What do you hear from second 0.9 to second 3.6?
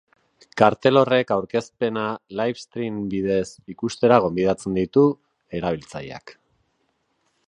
horrek aurkezpena livestream bidez